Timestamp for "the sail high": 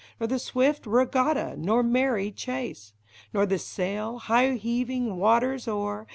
3.45-4.53